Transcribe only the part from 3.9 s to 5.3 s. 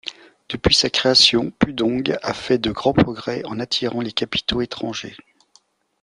les capitaux étrangers.